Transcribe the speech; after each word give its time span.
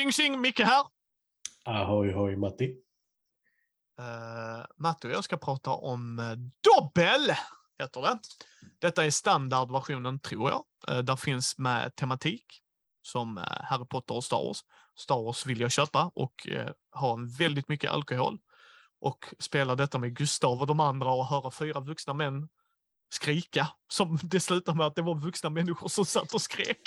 Tjing 0.00 0.12
tjing, 0.12 0.40
Micke 0.40 0.60
här. 0.60 0.86
Ahoy 1.64 2.12
hoj 2.12 2.36
Matti. 2.36 2.64
Uh, 4.00 4.66
Matte 4.76 5.08
och 5.08 5.14
jag 5.14 5.24
ska 5.24 5.36
prata 5.36 5.70
om 5.70 6.18
uh, 6.18 6.36
Dobbel, 6.36 7.32
heter 7.78 8.00
det. 8.02 8.18
Detta 8.78 9.04
är 9.04 9.10
standardversionen, 9.10 10.20
tror 10.20 10.50
jag. 10.50 10.64
Uh, 10.90 11.02
där 11.02 11.16
finns 11.16 11.58
med 11.58 11.96
tematik 11.96 12.44
som 13.02 13.38
uh, 13.38 13.44
Harry 13.44 13.86
Potter 13.86 14.14
och 14.14 14.24
Star 14.24 14.44
Wars. 14.44 14.64
Star 14.98 15.24
Wars 15.24 15.46
vill 15.46 15.60
jag 15.60 15.70
köpa 15.70 16.10
och 16.14 16.48
uh, 16.50 16.70
ha 16.92 17.12
en 17.12 17.28
väldigt 17.28 17.68
mycket 17.68 17.90
alkohol. 17.90 18.38
Och 19.00 19.34
spela 19.38 19.74
detta 19.74 19.98
med 19.98 20.16
Gustav 20.16 20.60
och 20.60 20.66
de 20.66 20.80
andra 20.80 21.12
och 21.12 21.26
höra 21.26 21.50
fyra 21.50 21.80
vuxna 21.80 22.14
män 22.14 22.48
skrika. 23.12 23.68
Som 23.88 24.18
det 24.22 24.40
slutar 24.40 24.74
med 24.74 24.86
att 24.86 24.94
det 24.94 25.02
var 25.02 25.14
vuxna 25.14 25.50
människor 25.50 25.88
som 25.88 26.04
satt 26.04 26.34
och 26.34 26.42
skrek. 26.42 26.80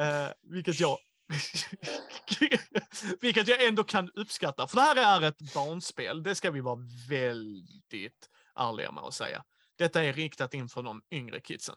Uh, 0.00 0.32
vilket 0.42 0.80
jag 0.80 0.98
Vilket 3.20 3.48
jag 3.48 3.64
ändå 3.64 3.84
kan 3.84 4.10
uppskatta. 4.10 4.68
För 4.68 4.76
det 4.76 4.82
här 4.82 5.22
är 5.22 5.28
ett 5.28 5.54
barnspel. 5.54 6.22
Det 6.22 6.34
ska 6.34 6.50
vi 6.50 6.60
vara 6.60 6.78
väldigt 7.08 8.30
ärliga 8.54 8.92
med 8.92 9.04
att 9.04 9.14
säga. 9.14 9.44
Detta 9.76 10.04
är 10.04 10.12
riktat 10.12 10.54
inför 10.54 10.82
de 10.82 11.02
yngre 11.10 11.40
kidsen. 11.40 11.76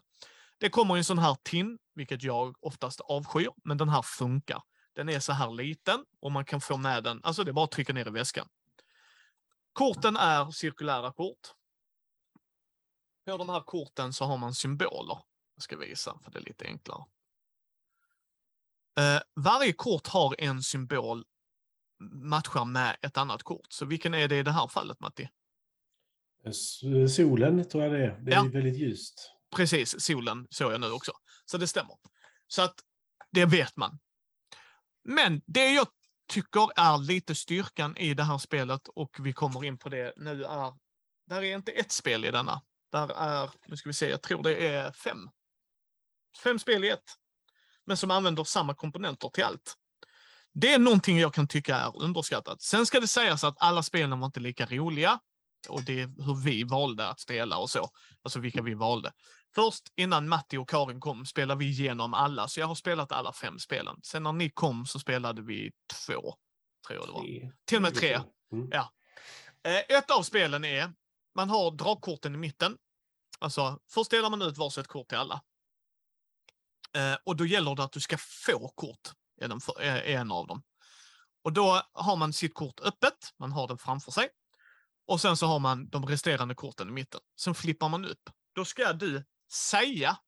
Det 0.58 0.70
kommer 0.70 0.96
en 0.96 1.04
sån 1.04 1.18
här 1.18 1.36
tin, 1.42 1.78
vilket 1.94 2.22
jag 2.22 2.56
oftast 2.60 3.00
avskyr, 3.00 3.50
men 3.64 3.76
den 3.76 3.88
här 3.88 4.02
funkar. 4.02 4.62
Den 4.94 5.08
är 5.08 5.20
så 5.20 5.32
här 5.32 5.50
liten 5.50 6.04
och 6.20 6.32
man 6.32 6.44
kan 6.44 6.60
få 6.60 6.76
med 6.76 7.04
den, 7.04 7.20
alltså 7.24 7.44
det 7.44 7.50
är 7.50 7.52
bara 7.52 7.64
att 7.64 7.70
trycka 7.70 7.92
ner 7.92 8.06
i 8.06 8.10
väskan. 8.10 8.48
Korten 9.72 10.16
är 10.16 10.50
cirkulära 10.50 11.12
kort. 11.12 11.54
På 13.26 13.36
de 13.36 13.48
här 13.48 13.60
korten 13.60 14.12
så 14.12 14.24
har 14.24 14.36
man 14.36 14.54
symboler. 14.54 15.18
Jag 15.54 15.62
ska 15.62 15.76
visa 15.76 16.18
för 16.24 16.30
det 16.30 16.38
är 16.38 16.42
lite 16.42 16.64
enklare. 16.64 17.04
Eh, 18.98 19.20
varje 19.36 19.72
kort 19.72 20.06
har 20.06 20.34
en 20.38 20.62
symbol 20.62 21.24
matchar 22.12 22.64
med 22.64 22.96
ett 23.02 23.16
annat 23.16 23.42
kort. 23.42 23.66
Så 23.68 23.86
vilken 23.86 24.14
är 24.14 24.28
det 24.28 24.38
i 24.38 24.42
det 24.42 24.52
här 24.52 24.68
fallet, 24.68 25.00
Matti? 25.00 25.28
Solen 27.08 27.68
tror 27.68 27.84
jag 27.84 27.92
det 27.92 28.04
är. 28.04 28.18
Det 28.20 28.32
är 28.32 28.36
ja. 28.36 28.50
väldigt 28.52 28.76
ljust. 28.76 29.32
Precis, 29.56 30.00
solen 30.00 30.46
såg 30.50 30.72
jag 30.72 30.80
nu 30.80 30.90
också. 30.90 31.12
Så 31.44 31.58
det 31.58 31.66
stämmer. 31.66 31.96
Så 32.46 32.62
att 32.62 32.74
det 33.30 33.46
vet 33.46 33.76
man. 33.76 33.98
Men 35.04 35.42
det 35.46 35.72
jag 35.72 35.86
tycker 36.28 36.68
är 36.76 36.98
lite 36.98 37.34
styrkan 37.34 37.96
i 37.96 38.14
det 38.14 38.22
här 38.22 38.38
spelet 38.38 38.88
och 38.88 39.16
vi 39.20 39.32
kommer 39.32 39.64
in 39.64 39.78
på 39.78 39.88
det 39.88 40.12
nu 40.16 40.44
är, 40.44 40.72
där 41.26 41.42
är 41.42 41.54
inte 41.54 41.72
ett 41.72 41.92
spel 41.92 42.24
i 42.24 42.30
denna. 42.30 42.62
Där 42.92 43.08
är, 43.08 43.50
nu 43.66 43.76
ska 43.76 43.88
vi 43.88 43.92
se, 43.92 44.10
jag 44.10 44.22
tror 44.22 44.42
det 44.42 44.68
är 44.68 44.92
fem. 44.92 45.30
Fem 46.42 46.58
spel 46.58 46.84
i 46.84 46.88
ett 46.88 47.14
men 47.88 47.96
som 47.96 48.10
använder 48.10 48.44
samma 48.44 48.74
komponenter 48.74 49.28
till 49.28 49.44
allt. 49.44 49.74
Det 50.54 50.72
är 50.72 50.78
någonting 50.78 51.18
jag 51.18 51.34
kan 51.34 51.48
tycka 51.48 51.76
är 51.76 52.02
underskattat. 52.02 52.62
Sen 52.62 52.86
ska 52.86 53.00
det 53.00 53.08
sägas 53.08 53.44
att 53.44 53.56
alla 53.58 53.82
spelen 53.82 54.20
var 54.20 54.26
inte 54.26 54.40
lika 54.40 54.66
roliga 54.66 55.18
och 55.68 55.82
det 55.82 56.00
är 56.00 56.24
hur 56.24 56.44
vi 56.44 56.64
valde 56.64 57.08
att 57.08 57.20
spela 57.20 57.58
och 57.58 57.70
så. 57.70 57.90
Alltså 58.22 58.40
vilka 58.40 58.62
vi 58.62 58.74
valde. 58.74 59.12
Först 59.54 59.84
innan 59.96 60.28
Matti 60.28 60.56
och 60.56 60.68
Karin 60.68 61.00
kom 61.00 61.26
spelade 61.26 61.58
vi 61.58 61.64
igenom 61.64 62.14
alla, 62.14 62.48
så 62.48 62.60
jag 62.60 62.66
har 62.66 62.74
spelat 62.74 63.12
alla 63.12 63.32
fem 63.32 63.58
spelen. 63.58 64.00
Sen 64.02 64.22
när 64.22 64.32
ni 64.32 64.50
kom 64.50 64.86
så 64.86 64.98
spelade 64.98 65.42
vi 65.42 65.70
två, 66.06 66.34
tror 66.86 66.98
jag 66.98 67.06
det 67.06 67.12
var. 67.12 67.20
Tre. 67.20 67.50
Till 67.64 67.76
och 67.76 67.82
med 67.82 67.94
tre. 67.94 68.20
Mm. 68.52 68.68
Ja. 68.70 68.92
Eh, 69.64 69.96
ett 69.98 70.10
av 70.10 70.22
spelen 70.22 70.64
är, 70.64 70.92
man 71.34 71.50
har 71.50 71.70
dragkorten 71.70 72.34
i 72.34 72.38
mitten. 72.38 72.76
Alltså, 73.38 73.78
först 73.90 74.10
delar 74.10 74.30
man 74.30 74.42
ut 74.42 74.58
varsitt 74.58 74.86
kort 74.86 75.08
till 75.08 75.18
alla. 75.18 75.40
Eh, 76.96 77.16
och 77.24 77.36
då 77.36 77.46
gäller 77.46 77.74
det 77.74 77.84
att 77.84 77.92
du 77.92 78.00
ska 78.00 78.16
få 78.18 78.68
kort, 78.68 79.10
är, 79.40 79.48
den 79.48 79.60
för, 79.60 79.80
eh, 79.80 79.94
är 79.94 80.16
en 80.16 80.32
av 80.32 80.46
dem. 80.46 80.62
Och 81.44 81.52
då 81.52 81.82
har 81.92 82.16
man 82.16 82.32
sitt 82.32 82.54
kort 82.54 82.80
öppet, 82.80 83.32
man 83.38 83.52
har 83.52 83.68
det 83.68 83.78
framför 83.78 84.12
sig. 84.12 84.28
Och 85.06 85.20
sen 85.20 85.36
så 85.36 85.46
har 85.46 85.58
man 85.58 85.88
de 85.88 86.06
resterande 86.06 86.54
korten 86.54 86.88
i 86.88 86.92
mitten. 86.92 87.20
Sen 87.40 87.54
flippar 87.54 87.88
man 87.88 88.04
upp. 88.04 88.30
Då 88.54 88.64
ska 88.64 88.92
du 88.92 89.24
säga 89.52 90.18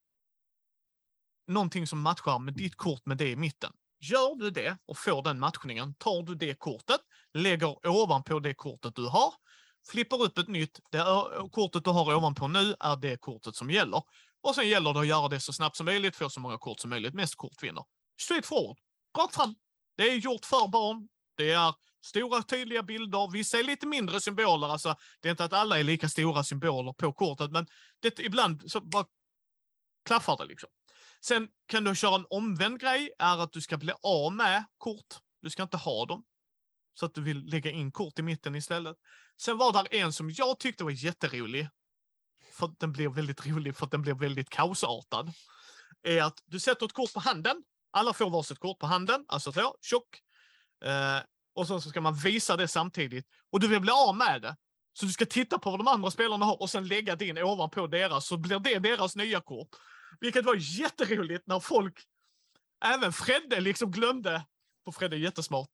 någonting 1.46 1.86
som 1.86 2.00
matchar 2.00 2.38
med 2.38 2.54
ditt 2.54 2.76
kort 2.76 3.06
med 3.06 3.16
det 3.16 3.30
i 3.30 3.36
mitten. 3.36 3.72
Gör 4.00 4.34
du 4.36 4.50
det 4.50 4.78
och 4.86 4.98
får 4.98 5.22
den 5.22 5.38
matchningen, 5.38 5.94
tar 5.94 6.22
du 6.22 6.34
det 6.34 6.54
kortet, 6.54 7.00
lägger 7.34 7.86
ovanpå 7.86 8.38
det 8.38 8.54
kortet 8.54 8.94
du 8.94 9.06
har, 9.06 9.34
flippar 9.90 10.22
upp 10.22 10.38
ett 10.38 10.48
nytt, 10.48 10.80
det 10.90 11.04
kortet 11.52 11.84
du 11.84 11.90
har 11.90 12.14
ovanpå 12.14 12.48
nu 12.48 12.74
är 12.80 12.96
det 12.96 13.16
kortet 13.16 13.56
som 13.56 13.70
gäller. 13.70 14.02
Och 14.42 14.54
sen 14.54 14.68
gäller 14.68 14.94
det 14.94 15.00
att 15.00 15.06
göra 15.06 15.28
det 15.28 15.40
så 15.40 15.52
snabbt 15.52 15.76
som 15.76 15.86
möjligt, 15.86 16.16
få 16.16 16.30
så 16.30 16.40
många 16.40 16.58
kort 16.58 16.80
som 16.80 16.90
möjligt. 16.90 17.14
Mest 17.14 17.34
kort 17.34 17.62
vinner. 17.62 17.84
Straight 18.20 18.46
forward. 18.46 18.76
Rakt 19.18 19.34
fram. 19.34 19.54
Det 19.96 20.10
är 20.10 20.14
gjort 20.14 20.44
för 20.44 20.68
barn. 20.68 21.08
Det 21.36 21.50
är 21.50 21.74
stora 22.06 22.42
tydliga 22.42 22.82
bilder. 22.82 23.32
Vissa 23.32 23.58
är 23.58 23.62
lite 23.62 23.86
mindre 23.86 24.20
symboler. 24.20 24.68
Alltså, 24.68 24.96
det 25.20 25.28
är 25.28 25.30
inte 25.30 25.44
att 25.44 25.52
alla 25.52 25.78
är 25.78 25.84
lika 25.84 26.08
stora 26.08 26.44
symboler 26.44 26.92
på 26.92 27.12
kortet, 27.12 27.50
men 27.50 27.66
det, 28.00 28.18
ibland 28.18 28.70
så 28.70 28.80
bara 28.80 29.06
klaffar 30.04 30.36
det 30.36 30.44
liksom. 30.44 30.68
Sen 31.24 31.48
kan 31.66 31.84
du 31.84 31.96
köra 31.96 32.14
en 32.14 32.26
omvänd 32.30 32.80
grej, 32.80 33.10
är 33.18 33.38
att 33.38 33.52
du 33.52 33.60
ska 33.60 33.76
bli 33.76 33.92
av 34.02 34.32
med 34.32 34.64
kort. 34.78 35.18
Du 35.42 35.50
ska 35.50 35.62
inte 35.62 35.76
ha 35.76 36.06
dem. 36.06 36.24
Så 36.94 37.06
att 37.06 37.14
du 37.14 37.22
vill 37.22 37.46
lägga 37.46 37.70
in 37.70 37.92
kort 37.92 38.18
i 38.18 38.22
mitten 38.22 38.54
istället. 38.54 38.96
Sen 39.40 39.58
var 39.58 39.72
där 39.72 39.94
en 39.94 40.12
som 40.12 40.30
jag 40.30 40.58
tyckte 40.58 40.84
var 40.84 40.90
jätterolig 40.90 41.68
för 42.52 42.66
att 42.66 42.78
den 42.80 42.92
blir 42.92 43.08
väldigt 43.08 43.46
rolig, 43.46 43.76
för 43.76 43.86
att 43.86 43.92
den 43.92 44.02
blir 44.02 44.14
väldigt 44.14 44.50
kaosartad, 44.50 45.32
är 46.02 46.22
att 46.22 46.38
du 46.46 46.60
sätter 46.60 46.86
ett 46.86 46.92
kort 46.92 47.12
på 47.12 47.20
handen. 47.20 47.62
Alla 47.90 48.12
får 48.12 48.30
varsitt 48.30 48.58
kort 48.58 48.78
på 48.78 48.86
handen, 48.86 49.24
alltså 49.28 49.52
så, 49.52 49.76
tjock. 49.80 50.20
Eh, 50.84 51.22
och 51.54 51.66
så 51.66 51.80
ska 51.80 52.00
man 52.00 52.14
visa 52.14 52.56
det 52.56 52.68
samtidigt. 52.68 53.26
Och 53.52 53.60
du 53.60 53.68
vill 53.68 53.80
bli 53.80 53.90
av 53.90 54.16
med 54.16 54.42
det. 54.42 54.56
Så 54.92 55.06
du 55.06 55.12
ska 55.12 55.26
titta 55.26 55.58
på 55.58 55.70
vad 55.70 55.80
de 55.80 55.88
andra 55.88 56.10
spelarna 56.10 56.46
har 56.46 56.62
och 56.62 56.70
sen 56.70 56.88
lägga 56.88 57.16
din 57.16 57.38
ovanpå 57.38 57.86
deras, 57.86 58.26
så 58.26 58.36
blir 58.36 58.58
det 58.58 58.78
deras 58.78 59.16
nya 59.16 59.40
kort. 59.40 59.68
Vilket 60.20 60.44
var 60.44 60.56
jätteroligt 60.58 61.46
när 61.46 61.60
folk, 61.60 62.02
även 62.84 63.12
Fredde 63.12 63.60
liksom 63.60 63.90
glömde, 63.90 64.46
för 64.84 64.92
Fredde 64.92 65.16
är 65.16 65.20
jättesmart, 65.20 65.68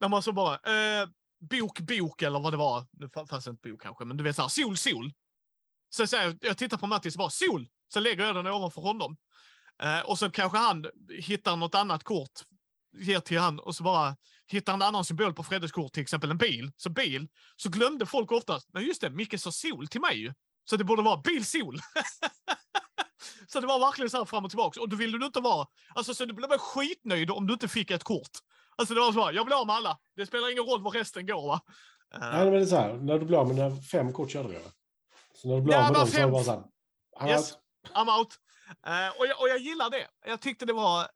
när 0.00 0.08
man 0.08 0.22
så 0.22 0.32
bara, 0.32 0.54
eh, 0.54 1.08
bok, 1.40 1.80
bok 1.80 2.22
eller 2.22 2.40
vad 2.40 2.52
det 2.52 2.56
var. 2.56 2.86
Nu 2.92 3.08
fanns 3.28 3.44
det 3.44 3.50
inte 3.50 3.68
bok 3.68 3.82
kanske, 3.82 4.04
men 4.04 4.16
du 4.16 4.24
vet 4.24 4.36
såhär, 4.36 4.48
sol, 4.48 4.76
sol. 4.76 5.12
Så 5.94 6.16
jag, 6.16 6.38
jag 6.40 6.58
tittar 6.58 6.76
på 6.76 6.86
Mattis 6.86 7.14
och 7.14 7.18
bara 7.18 7.30
sol. 7.30 7.68
Så 7.92 8.00
lägger 8.00 8.24
jag 8.24 8.34
den 8.34 8.46
ovanför 8.46 8.80
honom. 8.80 9.16
Eh, 9.82 10.00
och 10.00 10.18
så 10.18 10.30
kanske 10.30 10.58
han 10.58 10.86
hittar 11.18 11.56
något 11.56 11.74
annat 11.74 12.04
kort, 12.04 12.40
ger 12.98 13.20
till 13.20 13.38
han 13.38 13.58
och 13.58 13.74
så 13.74 13.82
bara 13.82 14.16
hittar 14.46 14.74
en 14.74 14.82
annan 14.82 15.04
symbol 15.04 15.34
på 15.34 15.42
Freddes 15.42 15.72
kort, 15.72 15.92
till 15.92 16.02
exempel 16.02 16.30
en 16.30 16.38
bil. 16.38 16.72
Så 16.76 16.90
bil. 16.90 17.28
Så 17.56 17.70
glömde 17.70 18.06
folk 18.06 18.32
oftast, 18.32 18.68
men 18.72 18.84
just 18.84 19.00
det, 19.00 19.10
Micke 19.10 19.40
sa 19.40 19.52
sol 19.52 19.88
till 19.88 20.00
mig 20.00 20.18
ju. 20.18 20.32
Så 20.64 20.76
det 20.76 20.84
borde 20.84 21.02
vara 21.02 21.16
bil, 21.16 21.46
sol. 21.46 21.78
så 23.46 23.60
det 23.60 23.66
var 23.66 23.78
verkligen 23.78 24.10
så 24.10 24.18
här 24.18 24.24
fram 24.24 24.44
och 24.44 24.50
tillbaka. 24.50 24.80
Och 24.80 24.88
då 24.88 24.96
ville 24.96 25.18
du 25.18 25.26
inte 25.26 25.40
vara, 25.40 25.66
alltså 25.94 26.14
så 26.14 26.24
du 26.24 26.34
blev 26.34 26.58
skitnöjd 26.58 27.30
om 27.30 27.46
du 27.46 27.52
inte 27.52 27.68
fick 27.68 27.90
ett 27.90 28.04
kort. 28.04 28.30
Alltså 28.76 28.94
det 28.94 29.00
var 29.00 29.12
så 29.12 29.24
här, 29.24 29.32
jag 29.32 29.46
blir 29.46 29.60
av 29.60 29.66
med 29.66 29.76
alla. 29.76 29.98
Det 30.16 30.26
spelar 30.26 30.52
ingen 30.52 30.64
roll 30.64 30.82
var 30.82 30.90
resten 30.90 31.26
går 31.26 31.46
va. 31.46 31.60
Uh, 32.14 32.20
Nej, 32.20 32.44
men 32.44 32.52
det 32.52 32.60
är 32.60 32.66
så 32.66 32.76
här, 32.76 32.94
när 32.94 33.18
du 33.18 33.26
blir 33.26 33.38
av 33.38 33.54
med 33.54 33.86
fem 33.86 34.12
kort 34.12 34.30
körde 34.30 34.48
du 34.48 34.60
så 35.42 35.48
när 35.48 35.56
du 35.56 35.62
blir 35.62 35.74
av 35.74 35.82
med 35.82 35.94
dem 35.94 36.06
så 36.06 36.16
är 36.18 36.26
det 36.26 36.32
bara 36.32 36.44
såhär, 36.44 36.62
I'm 37.20 37.28
yes, 37.28 37.52
out. 37.52 37.60
I'm 37.94 38.18
out. 38.18 38.38
Uh, 38.86 39.18
och, 39.18 39.26
jag, 39.26 39.40
och 39.40 39.48
jag 39.48 39.58
gillar 39.58 39.90
det. 39.90 40.08
Jag 40.26 40.40
tyckte 40.40 40.66
det 40.66 40.72
var... 40.72 41.08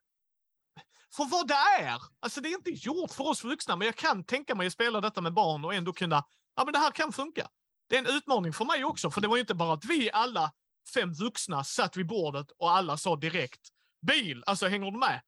För 1.16 1.24
vad 1.24 1.48
det 1.48 1.54
är! 1.54 2.00
Alltså 2.20 2.40
det 2.40 2.48
är 2.48 2.54
inte 2.54 2.70
gjort 2.70 3.10
för 3.10 3.28
oss 3.28 3.44
vuxna, 3.44 3.76
men 3.76 3.86
jag 3.86 3.96
kan 3.96 4.24
tänka 4.24 4.54
mig 4.54 4.66
att 4.66 4.72
spela 4.72 5.00
detta 5.00 5.20
med 5.20 5.34
barn 5.34 5.64
och 5.64 5.74
ändå 5.74 5.92
kunna... 5.92 6.24
Ja, 6.56 6.64
men 6.64 6.72
det 6.72 6.78
här 6.78 6.90
kan 6.90 7.12
funka. 7.12 7.48
Det 7.88 7.96
är 7.96 7.98
en 7.98 8.16
utmaning 8.16 8.52
för 8.52 8.64
mig 8.64 8.84
också, 8.84 9.10
för 9.10 9.20
det 9.20 9.28
var 9.28 9.38
inte 9.38 9.54
bara 9.54 9.72
att 9.74 9.84
vi 9.84 10.10
alla 10.10 10.52
fem 10.94 11.12
vuxna 11.12 11.64
satt 11.64 11.96
vid 11.96 12.06
bordet 12.06 12.46
och 12.58 12.70
alla 12.70 12.96
sa 12.96 13.16
direkt 13.16 13.68
bil, 14.06 14.42
alltså 14.46 14.66
hänger 14.66 14.90
du 14.90 14.98
med? 14.98 15.20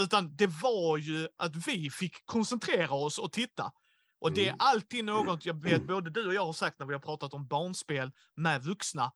Utan 0.00 0.36
det 0.36 0.46
var 0.46 0.96
ju 0.96 1.28
att 1.36 1.68
vi 1.68 1.90
fick 1.90 2.26
koncentrera 2.26 2.94
oss 2.94 3.18
och 3.18 3.32
titta. 3.32 3.72
Och 4.18 4.32
det 4.32 4.40
är 4.40 4.48
mm. 4.48 4.56
alltid 4.58 5.04
något, 5.04 5.46
jag 5.46 5.62
vet 5.62 5.86
både 5.86 6.10
du 6.10 6.26
och 6.26 6.34
jag 6.34 6.46
har 6.46 6.52
sagt 6.52 6.78
när 6.78 6.86
vi 6.86 6.92
har 6.92 7.00
pratat 7.00 7.34
om 7.34 7.46
barnspel 7.46 8.12
med 8.34 8.62
vuxna, 8.62 9.12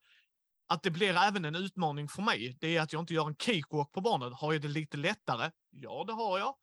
att 0.69 0.83
det 0.83 0.91
blir 0.91 1.17
även 1.17 1.45
en 1.45 1.55
utmaning 1.55 2.09
för 2.09 2.23
mig. 2.23 2.57
Det 2.61 2.77
är 2.77 2.83
att 2.83 2.93
jag 2.93 3.03
inte 3.03 3.15
gör 3.15 3.27
en 3.27 3.35
cakewalk 3.35 3.93
på 3.93 4.01
barnen. 4.01 4.33
Har 4.33 4.53
jag 4.53 4.63
det 4.63 4.69
lite 4.69 4.97
lättare? 4.97 5.51
Ja, 5.71 6.05
det 6.07 6.13
har 6.13 6.39
jag. 6.39 6.55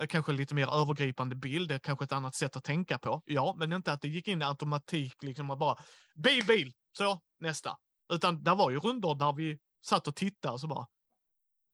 Eh, 0.00 0.06
kanske 0.06 0.32
lite 0.32 0.54
mer 0.54 0.74
övergripande 0.74 1.36
bild, 1.36 1.82
kanske 1.82 2.04
ett 2.04 2.12
annat 2.12 2.34
sätt 2.34 2.56
att 2.56 2.64
tänka 2.64 2.98
på. 2.98 3.22
Ja, 3.26 3.54
men 3.58 3.72
inte 3.72 3.92
att 3.92 4.00
det 4.00 4.08
gick 4.08 4.28
in 4.28 4.42
i 4.42 4.44
automatik, 4.44 5.22
liksom 5.22 5.50
att 5.50 5.58
bara 5.58 5.76
bil, 6.14 6.46
bil, 6.46 6.72
så 6.92 7.20
nästa. 7.40 7.76
Utan 8.12 8.42
det 8.42 8.54
var 8.54 8.70
ju 8.70 8.78
rundor 8.78 9.14
där 9.14 9.32
vi 9.32 9.58
satt 9.84 10.08
och 10.08 10.16
tittade 10.16 10.54
och 10.54 10.60
så 10.60 10.66
bara. 10.66 10.86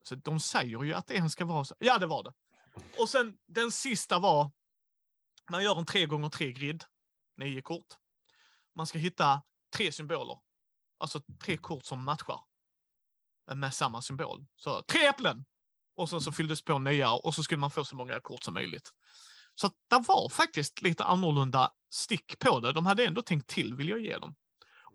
Så 0.04 0.14
de 0.14 0.40
säger 0.40 0.82
ju 0.82 0.94
att 0.94 1.10
en 1.10 1.30
ska 1.30 1.44
vara 1.44 1.64
så. 1.64 1.74
Ja, 1.78 1.98
det 1.98 2.06
var 2.06 2.22
det. 2.22 2.32
Och 2.98 3.08
sen 3.08 3.36
den 3.46 3.72
sista 3.72 4.18
var 4.18 4.50
man 5.52 5.64
gör 5.64 5.78
en 5.78 5.84
3x3 5.84 6.50
grid, 6.50 6.84
nio 7.36 7.62
kort. 7.62 7.86
Man 8.74 8.86
ska 8.86 8.98
hitta 8.98 9.42
tre 9.76 9.92
symboler, 9.92 10.38
alltså 10.98 11.20
tre 11.44 11.56
kort 11.56 11.84
som 11.84 12.04
matchar 12.04 12.40
med 13.54 13.74
samma 13.74 14.02
symbol. 14.02 14.46
Så 14.56 14.82
tre 14.82 15.06
äpplen! 15.06 15.44
och 15.96 16.10
sen 16.10 16.20
så 16.20 16.32
fylldes 16.32 16.64
på 16.64 16.78
nya 16.78 17.12
och 17.12 17.34
så 17.34 17.42
skulle 17.42 17.58
man 17.60 17.70
få 17.70 17.84
så 17.84 17.96
många 17.96 18.20
kort 18.20 18.42
som 18.42 18.54
möjligt. 18.54 18.92
Så 19.54 19.70
det 19.90 19.98
var 20.08 20.28
faktiskt 20.28 20.82
lite 20.82 21.04
annorlunda 21.04 21.72
stick 21.90 22.38
på 22.38 22.60
det. 22.60 22.72
De 22.72 22.86
hade 22.86 23.06
ändå 23.06 23.22
tänkt 23.22 23.48
till, 23.50 23.74
vill 23.74 23.88
jag 23.88 24.00
ge 24.00 24.18
dem. 24.18 24.34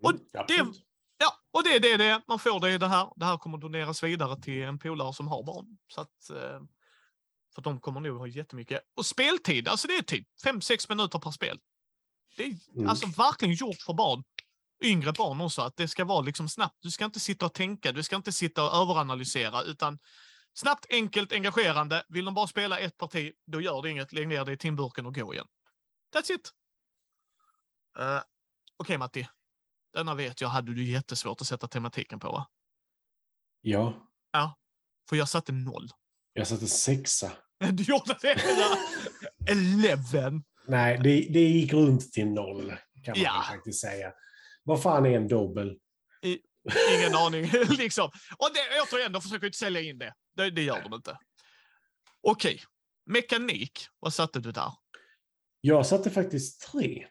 Och 0.02 0.10
Mm, 0.10 0.22
det, 0.32 0.38
absolut. 0.38 0.76
ja, 1.18 1.32
och 1.50 1.64
det 1.64 1.76
är 1.76 1.80
det, 1.80 1.96
det 1.96 2.22
man 2.28 2.38
får 2.38 2.60
det 2.60 2.70
i 2.70 2.78
det 2.78 2.88
här. 2.88 3.12
Det 3.16 3.24
här 3.24 3.38
kommer 3.38 3.58
doneras 3.58 4.02
vidare 4.02 4.40
till 4.42 4.62
en 4.62 4.78
polare 4.78 5.14
som 5.14 5.28
har 5.28 5.42
barn. 5.42 5.78
Så 5.88 6.00
att, 6.00 6.30
eh, 6.30 6.60
för 7.58 7.62
de 7.62 7.80
kommer 7.80 8.00
nog 8.00 8.18
ha 8.18 8.26
jättemycket. 8.26 8.82
Och 8.96 9.06
speltid, 9.06 9.68
alltså 9.68 9.88
det 9.88 9.94
är 9.96 10.02
typ 10.02 10.28
5-6 10.44 10.86
minuter 10.88 11.18
per 11.18 11.30
spel. 11.30 11.60
Det 12.36 12.42
är 12.44 12.56
Mm. 12.76 12.88
alltså 12.88 13.06
verkligen 13.06 13.54
gjort 13.54 13.80
för 13.86 13.92
barn. 13.92 14.24
Yngre 14.84 15.12
barn 15.12 15.40
också, 15.40 15.62
att 15.62 15.76
det 15.76 15.88
ska 15.88 16.04
vara 16.04 16.20
liksom 16.20 16.48
snabbt. 16.48 16.76
Du 16.80 16.90
ska 16.90 17.04
inte 17.04 17.20
sitta 17.20 17.46
och 17.46 17.54
tänka, 17.54 17.92
du 17.92 18.02
ska 18.02 18.16
inte 18.16 18.32
sitta 18.32 18.64
och 18.64 18.74
överanalysera, 18.82 19.62
utan 19.62 19.98
snabbt, 20.54 20.86
enkelt, 20.90 21.32
engagerande. 21.32 22.04
Vill 22.08 22.24
de 22.24 22.34
bara 22.34 22.46
spela 22.46 22.78
ett 22.78 22.96
parti, 22.96 23.32
då 23.46 23.60
gör 23.60 23.82
det 23.82 23.90
inget. 23.90 24.12
Lägg 24.12 24.28
ner 24.28 24.44
det 24.44 24.52
i 24.52 24.56
timburken 24.56 25.06
och 25.06 25.14
gå 25.14 25.34
igen. 25.34 25.46
That's 26.14 26.32
it. 26.32 26.52
Eh, 27.98 28.20
Okej 28.76 28.98
Matti. 28.98 29.28
Denna 29.92 30.14
vet 30.14 30.40
jag 30.40 30.48
hade 30.48 30.74
du 30.74 30.84
jättesvårt 30.84 31.40
att 31.40 31.46
sätta 31.46 31.68
tematiken 31.68 32.20
på 32.20 32.32
va? 32.32 32.48
Ja, 33.60 33.94
För 35.08 35.16
jag 35.16 35.28
satte 35.28 35.52
noll. 35.52 35.90
jag 36.32 36.46
satte 36.48 36.66
sexa. 36.66 37.32
Du 37.72 37.82
gjorde 37.82 38.16
det? 38.22 38.36
Eleven. 39.50 40.42
Nej, 40.66 40.98
det, 41.02 41.10
det 41.30 41.40
gick 41.40 41.72
runt 41.72 42.12
till 42.12 42.26
noll, 42.26 42.74
kan 43.04 43.12
man 43.12 43.22
Ja. 43.22 43.44
faktiskt 43.48 43.80
säga. 43.80 44.12
Vad 44.64 44.82
fan 44.82 45.06
är 45.06 45.10
en 45.10 45.28
dobbel? 45.28 45.78
Ingen 46.98 47.14
aning. 47.14 47.42
liksom. 47.78 48.10
Och 48.38 48.50
det, 48.54 48.80
återigen, 48.82 49.12
de 49.12 49.22
försöker 49.22 49.46
inte 49.46 49.58
sälja 49.58 49.80
in 49.80 49.98
det. 49.98 50.14
Det, 50.36 50.50
det 50.50 50.62
gör 50.62 50.82
de 50.82 50.94
inte. 50.94 51.18
Okej. 52.22 52.60
Mekanik. 53.06 53.72
Vad 53.98 54.14
satte 54.14 54.40
du 54.40 54.52
där? 54.52 54.72
Jag 55.60 55.86
satte 55.86 56.10
faktiskt 56.10 56.60
tre. 56.72 57.06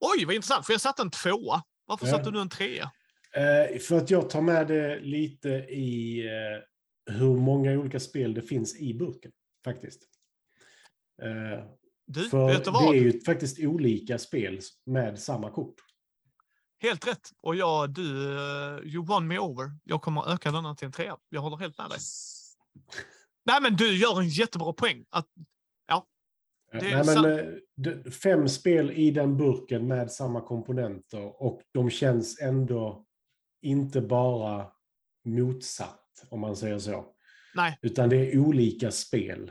Oj, 0.00 0.24
vad 0.24 0.34
intressant. 0.34 0.66
För 0.66 0.72
jag 0.72 0.80
satte 0.80 1.02
en 1.02 1.10
tvåa. 1.10 1.62
Varför 1.86 2.06
Ja. 2.06 2.12
satte 2.12 2.30
du 2.30 2.40
en 2.40 2.48
trea? 2.48 2.90
Eh, 3.34 3.78
för 3.78 3.96
att 3.96 4.10
jag 4.10 4.30
tar 4.30 4.40
med 4.40 4.66
det 4.68 5.00
lite 5.00 5.48
i 5.68 6.20
eh, 6.26 6.62
hur 7.10 7.36
många 7.36 7.72
olika 7.78 8.00
spel 8.00 8.34
det 8.34 8.42
finns 8.42 8.76
i 8.80 8.94
burken, 8.94 9.32
faktiskt. 9.64 10.02
Eh, 11.22 11.64
Du, 12.06 12.28
för 12.28 12.46
vet 12.46 12.58
du 12.58 12.64
det 12.64 12.70
vad? 12.70 12.94
är 12.94 13.00
ju 13.00 13.20
faktiskt 13.20 13.58
olika 13.60 14.18
spel 14.18 14.60
med 14.86 15.18
samma 15.18 15.50
kort. 15.50 15.74
Helt 16.82 17.06
rätt. 17.06 17.30
Och 17.40 17.56
jag, 17.56 17.90
du, 17.94 18.32
eh, 18.32 18.78
you 18.84 19.06
won 19.06 19.28
me 19.28 19.38
over. 19.38 19.70
Jag 19.84 20.02
kommer 20.02 20.32
öka 20.32 20.50
denna 20.52 20.74
till 20.74 20.86
en 20.86 20.92
trea. 20.92 21.16
Jag 21.28 21.40
håller 21.40 21.56
helt 21.56 21.78
med 21.78 21.90
dig. 21.90 21.98
Nej, 23.44 23.62
men 23.62 23.76
du 23.76 23.96
gör 23.96 24.20
en 24.20 24.28
jättebra 24.28 24.72
poäng. 24.72 25.04
Att, 25.10 25.26
Det 26.72 26.90
är 26.90 27.04
Nej, 27.04 27.16
men, 27.22 27.38
eh, 27.38 27.44
det- 27.76 28.10
fem 28.10 28.48
spel 28.48 28.90
i 28.90 29.10
den 29.10 29.36
burken 29.36 29.86
med 29.88 30.12
samma 30.12 30.40
komponenter 30.40 31.42
och 31.42 31.62
de 31.72 31.90
känns 31.90 32.40
ändå 32.40 33.06
inte 33.62 34.00
bara 34.00 34.66
motsatt, 35.24 35.99
om 36.30 36.40
man 36.40 36.56
säger 36.56 36.78
så. 36.78 37.06
nej, 37.54 37.78
Utan 37.82 38.08
det 38.08 38.16
är 38.16 38.38
olika 38.38 38.90
spel. 38.90 39.50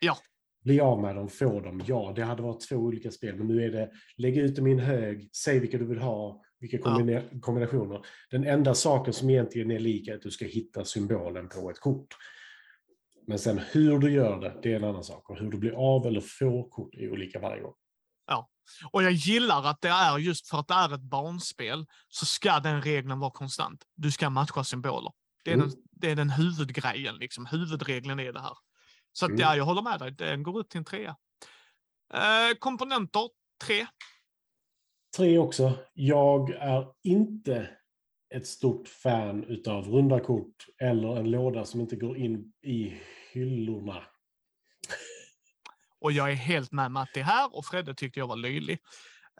Ja. 0.00 0.16
Bli 0.64 0.80
av 0.80 1.00
med 1.00 1.16
dem, 1.16 1.28
få 1.28 1.60
dem. 1.60 1.82
Ja, 1.86 2.12
det 2.16 2.24
hade 2.24 2.42
varit 2.42 2.68
två 2.68 2.76
olika 2.76 3.10
spel, 3.10 3.36
men 3.36 3.46
nu 3.46 3.64
är 3.64 3.70
det 3.70 3.90
lägg 4.16 4.36
ut 4.38 4.56
dem 4.56 4.66
i 4.66 4.72
en 4.72 4.78
hög, 4.78 5.28
säg 5.36 5.58
vilka 5.60 5.78
du 5.78 5.84
vill 5.86 5.98
ha, 5.98 6.42
vilka 6.60 6.78
kombina- 6.78 7.40
kombinationer. 7.40 8.06
Den 8.30 8.44
enda 8.46 8.74
saken 8.74 9.12
som 9.12 9.30
egentligen 9.30 9.70
är 9.70 9.78
lika 9.78 10.10
är 10.12 10.16
att 10.16 10.22
du 10.22 10.30
ska 10.30 10.44
hitta 10.44 10.84
symbolen 10.84 11.48
på 11.48 11.70
ett 11.70 11.80
kort. 11.80 12.14
Men 13.26 13.38
sen 13.38 13.58
hur 13.72 13.98
du 13.98 14.12
gör 14.12 14.40
det, 14.40 14.58
det 14.62 14.72
är 14.72 14.76
en 14.76 14.84
annan 14.84 15.04
sak. 15.04 15.30
Och 15.30 15.38
hur 15.38 15.50
du 15.50 15.58
blir 15.58 15.72
av 15.72 16.06
eller 16.06 16.20
får 16.20 16.68
kort 16.70 16.94
är 16.94 17.12
olika 17.12 17.38
varje 17.40 17.62
gång. 17.62 17.74
Och 18.92 19.02
jag 19.02 19.12
gillar 19.12 19.64
att 19.64 19.80
det 19.80 19.88
är 19.88 20.18
just 20.18 20.48
för 20.48 20.58
att 20.58 20.68
det 20.68 20.74
är 20.74 20.94
ett 20.94 21.00
barnspel 21.00 21.86
så 22.08 22.26
ska 22.26 22.60
den 22.60 22.82
regeln 22.82 23.18
vara 23.20 23.30
konstant. 23.30 23.84
Du 23.94 24.10
ska 24.10 24.30
matcha 24.30 24.64
symboler. 24.64 25.12
Det 25.46 25.50
är, 25.52 25.54
Mm. 25.54 25.68
den, 25.68 25.78
det 25.90 26.10
är 26.10 26.16
den 26.16 26.30
huvudgrejen, 26.30 27.16
liksom. 27.16 27.46
huvudregeln 27.46 28.20
är 28.20 28.32
det 28.32 28.40
här. 28.40 28.56
Så 29.12 29.24
att, 29.24 29.30
Mm. 29.30 29.40
ja, 29.40 29.56
jag 29.56 29.64
håller 29.64 29.82
med 29.82 29.98
dig. 29.98 30.10
Den 30.10 30.42
går 30.42 30.60
ut 30.60 30.68
till 30.70 30.78
en 30.78 30.84
trea. 30.84 31.16
Eh, 32.14 32.54
komponenter, 32.58 33.28
tre. 33.64 33.86
Tre 35.16 35.38
också. 35.38 35.78
Jag 35.94 36.50
är 36.50 36.86
inte 37.02 37.70
ett 38.34 38.46
stort 38.46 38.88
fan 38.88 39.44
utav 39.44 39.88
runda 39.88 40.20
kort 40.20 40.66
eller 40.82 41.16
en 41.16 41.30
låda 41.30 41.64
som 41.64 41.80
inte 41.80 41.96
går 41.96 42.16
in 42.16 42.52
i 42.62 43.00
hyllorna. 43.32 44.02
Och 46.00 46.12
jag 46.12 46.30
är 46.30 46.34
helt 46.34 46.72
med 46.72 46.90
Matti 46.90 47.20
här 47.20 47.56
och 47.56 47.64
Fredde 47.66 47.94
tyckte 47.94 48.20
jag 48.20 48.26
var 48.26 48.36
löjlig. 48.36 48.78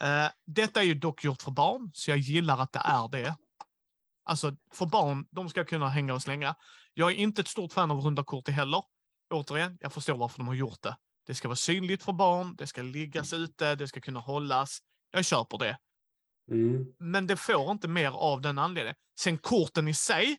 Eh, 0.01 0.27
detta 0.47 0.81
är 0.81 0.85
ju 0.85 0.95
dock 0.95 1.25
gjort 1.25 1.43
för 1.43 1.51
barn, 1.51 1.91
så 1.95 2.11
jag 2.11 2.19
gillar 2.19 2.59
att 2.59 2.73
det 2.73 2.83
är 2.85 3.09
det. 3.09 3.37
Alltså, 4.27 4.57
för 4.73 4.87
barn, 4.87 5.27
de 5.31 5.49
ska 5.49 5.65
kunna 5.65 5.89
hänga 5.89 6.15
och 6.15 6.23
slänga. 6.23 6.55
Jag 6.95 7.11
är 7.11 7.15
inte 7.15 7.41
ett 7.41 7.49
stort 7.49 7.73
fan 7.73 7.91
av 7.91 8.01
runda 8.01 8.25
kort 8.25 8.49
heller. 8.49 8.83
Återigen, 9.31 9.79
jag 9.81 9.93
förstår 9.93 10.17
varför 10.17 10.39
de 10.39 10.49
har 10.49 10.55
gjort 10.55 10.83
det. 10.83 10.97
Det 11.27 11.35
ska 11.35 11.49
vara 11.49 11.57
synligt 11.57 12.03
för 12.03 12.13
barn, 12.13 12.55
det 12.57 12.67
ska 12.67 12.83
liggas 12.83 13.33
ute, 13.33 13.75
det 13.75 13.89
ska 13.89 14.01
kunna 14.01 14.21
hållas. 14.21 14.79
Jag 15.11 15.25
köper 15.25 15.59
det. 15.59 15.79
Mm. 16.51 16.87
Men 16.99 17.27
det 17.27 17.37
får 17.37 17.71
inte 17.71 17.89
mer 17.89 18.11
av 18.11 18.41
den 18.41 18.59
anledningen. 18.59 18.95
Sen 19.19 19.39
korten 19.39 19.89
i 19.89 19.95
sig 19.95 20.37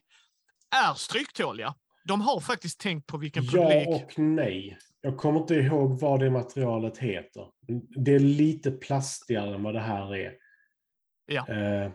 är 0.70 0.94
stryktåliga. 0.94 1.74
De 2.04 2.20
har 2.20 2.40
faktiskt 2.40 2.80
tänkt 2.80 3.06
på 3.06 3.16
vilken 3.16 3.42
publik... 3.42 3.88
Ja 3.88 3.94
och 3.94 4.18
nej. 4.18 4.78
Jag 5.00 5.16
kommer 5.16 5.40
inte 5.40 5.54
ihåg 5.54 6.00
vad 6.00 6.20
det 6.20 6.30
materialet 6.30 6.98
heter. 6.98 7.46
Det 8.04 8.14
är 8.14 8.18
lite 8.18 8.70
plastigare 8.70 9.54
än 9.54 9.62
vad 9.62 9.74
det 9.74 9.80
här 9.80 10.16
är. 10.16 10.32
Ja. 11.26 11.48
Eh, 11.48 11.92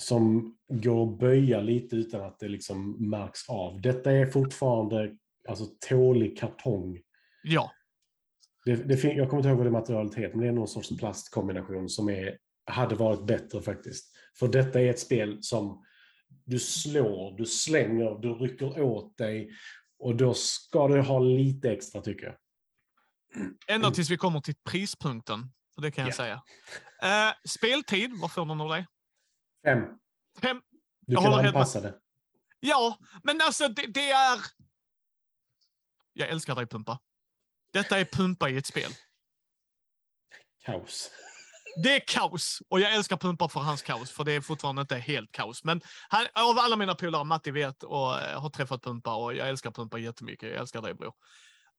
som 0.00 0.56
går 0.68 1.12
att 1.12 1.18
böja 1.18 1.60
lite 1.60 1.96
utan 1.96 2.20
att 2.24 2.38
det 2.38 2.48
liksom 2.48 3.10
märks 3.10 3.48
av. 3.48 3.80
Detta 3.80 4.12
är 4.12 4.26
fortfarande 4.26 5.16
alltså, 5.48 5.64
tålig 5.88 6.38
kartong. 6.38 6.98
Ja, 7.42 7.70
Det, 8.64 8.76
det, 8.76 9.04
jag 9.04 9.28
kommer 9.30 9.40
inte 9.40 9.48
ihåg 9.48 9.56
vad 9.58 9.66
det 9.66 9.70
materialet 9.70 10.14
heter, 10.14 10.34
men 10.34 10.40
det 10.40 10.48
är 10.48 10.52
någon 10.52 10.68
sorts 10.68 10.96
plastkombination 10.98 11.88
som 11.88 12.08
är, 12.08 12.38
hade 12.66 12.94
varit 12.94 13.26
bättre 13.26 13.62
faktiskt. 13.62 14.06
För 14.38 14.48
detta 14.48 14.80
är 14.80 14.90
ett 14.90 14.98
spel 15.00 15.38
som 15.42 15.84
du 16.44 16.58
slår, 16.58 17.36
du 17.38 17.46
slänger, 17.46 18.18
du 18.22 18.34
rycker 18.34 18.80
åt 18.82 19.16
dig 19.18 19.50
och 19.98 20.16
då 20.16 20.34
ska 20.34 20.88
du 20.88 21.00
ha 21.00 21.18
lite 21.18 21.70
extra 21.72 22.00
tycker 22.00 22.26
jag. 22.26 22.34
ända 23.68 23.90
tills 23.90 24.10
vi 24.10 24.16
kommer 24.16 24.40
till 24.40 24.54
prispunkten. 24.70 25.52
Det 25.82 25.90
kan 25.90 26.02
jag 26.04 26.10
Ja. 26.10 26.16
säga. 26.16 26.42
Eh, 27.28 27.34
speltid, 27.48 28.10
vad 28.20 28.32
får 28.32 28.44
någon 28.44 28.60
av 28.60 28.68
dig? 28.68 28.86
Fem. 29.64 29.78
Fem. 30.42 30.60
Du 31.00 31.14
Jag 31.14 31.22
kan 31.22 31.46
anpassa 31.46 31.80
det. 31.80 31.94
Ja, 32.60 32.98
men 33.22 33.40
alltså 33.40 33.68
det, 33.68 33.86
det 33.86 34.10
är... 34.10 34.38
Jag 36.12 36.28
älskar 36.28 36.54
dig 36.54 36.66
Pumpa. 36.66 36.98
Detta 37.72 37.98
är 37.98 38.04
Pumpa 38.04 38.48
i 38.48 38.56
ett 38.56 38.66
spel. 38.66 38.90
Kaos. 40.64 41.10
Det 41.82 41.96
är 41.96 42.02
kaos 42.06 42.62
och 42.68 42.80
jag 42.80 42.94
älskar 42.94 43.16
Pumpa 43.16 43.48
för 43.48 43.60
hans 43.60 43.82
kaos, 43.82 44.10
för 44.10 44.24
det 44.24 44.32
är 44.32 44.40
fortfarande 44.40 44.80
inte 44.80 44.96
helt 44.96 45.32
kaos. 45.32 45.64
Men 45.64 45.80
han, 46.08 46.26
av 46.34 46.58
alla 46.58 46.76
mina 46.76 46.94
polare, 46.94 47.24
Matti 47.24 47.50
vet 47.50 47.82
och 47.82 48.18
eh, 48.20 48.40
har 48.40 48.50
träffat 48.50 48.82
Pumpa 48.82 49.14
och 49.14 49.34
jag 49.34 49.48
älskar 49.48 49.70
Pumpa 49.70 49.98
jättemycket. 49.98 50.48
Jag 50.48 50.58
älskar 50.58 50.82
dig 50.82 50.94
bror. 50.94 51.14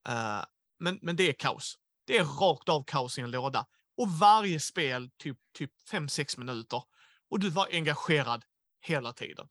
Eh, 0.08 0.44
men, 0.80 1.00
men 1.02 1.16
det 1.16 1.30
är 1.30 1.34
kaos. 1.34 1.78
Det 2.06 2.18
är 2.18 2.24
rakt 2.24 2.70
av 2.70 2.84
kaos 2.84 3.18
i 3.18 3.22
en 3.22 3.32
låda. 3.32 3.66
Och 3.98 4.10
varje 4.12 4.60
spel 4.60 5.10
typ, 5.18 5.38
typ 5.58 5.72
5-6 5.92 6.40
minuter. 6.40 6.84
Och 7.32 7.40
du 7.40 7.50
var 7.50 7.68
engagerad 7.72 8.46
hela 8.82 9.14
tiden. 9.14 9.48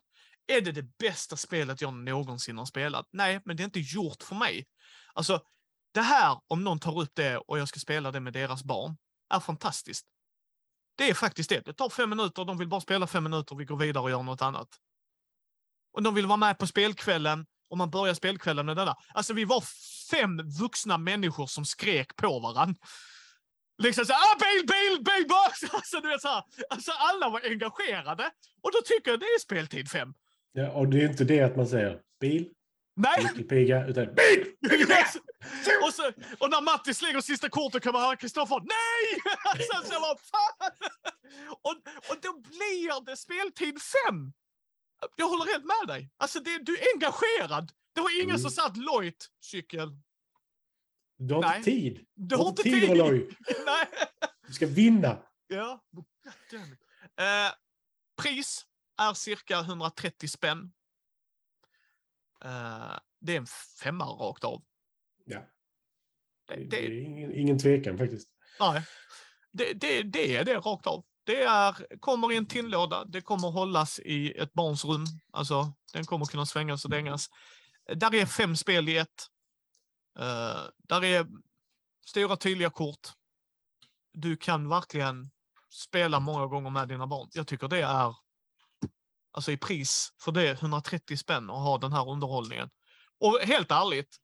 Är 0.47 0.61
det 0.61 0.73
det 0.73 0.99
bästa 0.99 1.37
spelet 1.37 1.81
jag 1.81 1.95
någonsin 1.95 2.59
har 2.59 2.65
spelat? 2.65 3.07
Nej, 3.13 3.41
men 3.45 3.57
det 3.57 3.63
är 3.63 3.65
inte 3.65 3.81
gjort 3.81 4.23
för 4.23 4.35
mig. 4.35 4.67
Alltså, 5.15 5.41
det 5.95 6.01
här, 6.01 6.41
om 6.47 6.65
någon 6.65 6.79
tar 6.79 7.01
upp 7.01 7.11
det 7.15 7.37
och 7.37 7.59
jag 7.59 7.69
ska 7.69 7.81
spela 7.81 8.11
det 8.11 8.21
med 8.21 8.33
deras 8.33 8.65
barn, 8.65 8.97
är 9.31 9.41
fantastiskt. 9.41 10.07
Det 10.97 11.11
är 11.11 11.15
faktiskt 11.15 11.51
det. 11.51 11.61
Det 11.61 11.73
tar 11.73 11.89
fem 11.89 12.11
minuter, 12.11 12.45
de 12.45 12.59
vill 12.59 12.69
bara 12.69 12.81
spela 12.81 13.07
fem 13.07 13.25
minuter, 13.25 13.57
vi 13.57 13.65
går 13.65 13.77
vidare 13.77 14.05
och 14.05 14.11
gör 14.11 14.23
något 14.23 14.43
annat. 14.43 14.69
Och 15.93 16.03
de 16.03 16.15
vill 16.15 16.27
vara 16.27 16.37
med 16.37 16.59
på 16.59 16.67
spelkvällen, 16.67 17.47
och 17.71 17.79
man 17.79 17.91
börjar 17.91 18.15
spelkvällen 18.15 18.67
med 18.67 18.77
det 18.77 18.85
där. 18.85 18.95
Alltså 19.15 19.33
vi 19.33 19.45
var 19.45 19.65
fem 20.11 20.37
vuxna 20.61 20.99
människor 20.99 21.47
som 21.47 21.65
skrek 21.65 22.17
på 22.17 22.41
varandra. 22.41 22.81
Liksom 23.83 24.05
såhär, 24.07 24.21
ah, 24.21 24.37
bil, 24.39 24.67
bil, 24.67 25.05
bil, 25.05 25.27
box! 25.29 25.63
Alltså, 25.75 26.01
du 26.01 26.09
vet, 26.09 26.21
så 26.23 26.29
här, 26.29 26.43
alltså 26.71 26.93
alla 26.93 27.29
var 27.29 27.41
engagerade. 27.45 28.31
Och 28.63 28.73
då 28.73 28.79
tycker 28.85 29.11
jag 29.11 29.21
det 29.21 29.27
är 29.27 29.39
speltid 29.41 29.91
fem. 29.91 30.15
Ja, 30.53 30.71
och 30.71 30.89
det 30.89 31.03
är 31.03 31.09
inte 31.09 31.25
det 31.25 31.41
att 31.41 31.57
man 31.57 31.67
säger 31.69 31.99
bil, 32.21 32.49
Nej! 32.97 33.25
nyckelpiga, 33.25 33.87
utan 33.87 34.15
bil! 34.15 34.55
och, 35.85 35.95
så, 35.95 36.13
och 36.39 36.51
när 36.51 36.61
Matti 36.61 36.95
slänger 36.95 37.21
sista 37.21 37.49
kortet 37.49 37.83
kan 37.83 37.93
man 37.93 38.03
höra 38.03 38.17
Kristoffer, 38.17 38.61
nej! 38.61 39.21
Alltså, 39.45 39.93
så 39.95 40.01
bara, 40.01 40.17
fan! 40.17 40.71
Och, 41.63 41.77
och 42.11 42.17
då 42.23 42.33
blir 42.41 43.07
det 43.07 43.17
speltid 43.17 43.83
fem. 43.83 44.33
Jag 45.17 45.29
håller 45.29 45.45
helt 45.53 45.65
med 45.65 45.95
dig. 45.97 46.11
Alltså, 46.17 46.41
det, 46.41 46.59
du 46.59 46.77
är 46.77 46.85
engagerad. 46.95 47.73
Det 47.95 48.01
var 48.01 48.11
ingen 48.17 48.31
Mm. 48.31 48.39
som 48.39 48.51
satt 48.51 48.77
Lloyd 48.77 49.15
cykel. 49.45 49.89
Du 51.23 51.35
har 51.35 51.41
Nej. 51.41 51.57
inte 51.59 51.71
tid. 51.71 52.07
Du 52.15 52.37
har 52.37 52.49
inte 52.49 52.63
tid, 52.63 52.73
tid! 52.83 52.97
Nej. 53.67 53.87
Du 54.47 54.53
ska 54.53 54.67
vinna. 54.67 55.23
Ja. 55.47 55.85
Eh, 57.17 57.53
pris 58.23 58.67
är 58.99 59.15
cirka 59.15 59.61
130 59.61 60.29
spänn. 60.29 60.73
Eh, 62.45 62.99
det 63.21 63.33
är 63.33 63.37
en 63.37 63.47
femma 63.83 64.05
rakt 64.05 64.45
av. 64.45 64.63
Ja. 65.25 65.47
Det, 66.49 66.57
Det, 66.57 66.65
det, 66.65 66.87
är 66.87 67.01
ingen, 67.01 67.35
ingen 67.35 67.59
tvekan 67.59 67.99
faktiskt. 67.99 68.29
nej. 68.61 68.83
Det, 69.53 69.73
det, 69.73 70.03
det 70.03 70.37
är 70.37 70.45
det 70.45 70.57
rakt 70.57 70.87
av. 70.87 71.05
Det 71.25 71.43
är, 71.43 71.99
kommer 72.01 72.33
i 72.33 72.37
en 72.37 72.47
tinlåda. 72.47 73.05
Det 73.05 73.21
kommer 73.21 73.51
hållas 73.51 73.99
i 73.99 74.33
ett 74.39 74.53
barns 74.53 74.85
rum. 74.85 75.05
Alltså, 75.33 75.73
den 75.93 76.05
kommer 76.05 76.27
kunna 76.27 76.47
svängas 76.47 76.85
och 76.85 76.91
dängas. 76.91 77.29
Där 77.95 78.15
är 78.15 78.27
fem 78.27 78.57
spel 78.57 78.89
i 78.89 78.97
ett. 78.97 79.27
Uh, 80.21 80.69
där 80.79 81.05
är 81.05 81.27
stora 82.07 82.37
tydliga 82.37 82.71
kort. 82.71 83.09
Du 84.13 84.37
kan 84.37 84.69
verkligen 84.69 85.31
spela 85.71 86.21
många 86.21 86.47
gånger 86.47 86.71
med 86.71 86.89
dina 86.89 87.07
barn. 87.07 87.29
Jag 87.33 87.47
tycker 87.47 87.69
det 87.69 87.83
är 87.83 88.15
alltså 89.33 89.53
i 89.53 89.57
pris 89.57 90.13
för 90.21 90.33
det 90.33 90.51
130 90.51 91.17
spänn 91.17 91.51
att 91.51 91.63
ha 91.63 91.79
den 91.79 91.93
här 91.93 92.09
underhållningen. 92.09 92.71
Och 93.21 93.39
helt 93.43 93.71
ärligt, 93.71 94.17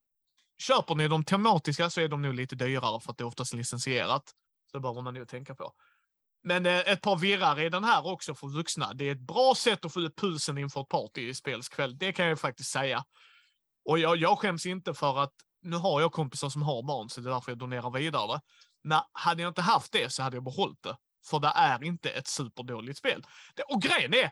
köper 0.59 0.95
ni 0.95 1.09
de 1.09 1.25
tematiska 1.25 1.91
så 1.91 2.01
är 2.01 2.09
de 2.09 2.23
nog 2.23 2.35
lite 2.35 2.57
dyrare 2.57 3.01
för 3.01 3.13
att 3.13 3.19
det 3.19 3.23
är 3.23 3.27
oftast 3.27 3.55
licensierat. 3.55 4.23
Så 4.71 4.77
det 4.77 4.81
behöver 4.81 5.03
man 5.03 5.15
nog 5.15 5.29
tänka 5.29 5.55
på. 5.55 5.73
Men 6.43 6.67
eh, 6.67 6.79
ett 6.79 7.01
par 7.01 7.17
virrar 7.17 7.61
i 7.61 7.69
den 7.69 7.85
här 7.85 8.07
också 8.07 8.35
för 8.35 8.49
vuxna. 8.49 8.93
Det 8.95 9.05
är 9.09 9.13
ett 9.13 9.27
bra 9.27 9.55
sätt 9.57 9.85
att 9.85 9.93
få 9.93 10.01
ut 10.01 10.17
pulsen 10.17 10.59
inför 10.59 10.81
ett 10.81 10.89
party 10.89 11.29
i 11.29 11.35
spelskväll. 11.35 11.99
Det 11.99 12.13
kan 12.13 12.27
jag 12.27 12.41
faktiskt 12.41 12.71
säga. 12.71 13.05
Och 13.85 13.99
jag, 13.99 14.17
jag 14.17 14.39
skäms 14.39 14.67
inte 14.67 14.95
för 14.95 15.19
att 15.19 15.33
nu 15.67 15.77
har 15.77 16.01
jag 16.01 16.13
kompisar 16.13 16.49
som 16.49 16.63
har 16.63 16.83
barn, 16.83 17.09
så 17.09 17.21
det 17.21 17.31
är 17.31 17.33
därför 17.35 17.51
jag 17.51 17.59
donerar 17.59 17.91
vidare. 17.91 18.41
Men 18.85 19.01
hade 19.13 19.43
jag 19.43 19.51
inte 19.51 19.63
haft 19.63 19.93
det 19.93 20.13
så 20.13 20.23
hade 20.23 20.37
jag 20.37 20.45
behållit 20.45 20.83
det. 20.83 20.97
För 21.31 21.41
det 21.41 21.53
är 21.57 21.85
inte 21.85 22.11
ett 22.11 22.27
superdåligt 22.27 22.99
spel. 22.99 23.25
Det, 23.55 23.63
och 23.63 23.83
grejen 23.83 24.15
är, 24.15 24.31